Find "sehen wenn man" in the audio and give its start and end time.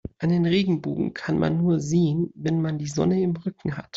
1.79-2.79